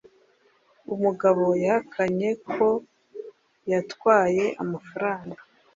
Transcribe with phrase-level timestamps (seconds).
[0.93, 2.67] Umugabo yahakanye ko
[3.71, 5.39] yatwaye amafaranga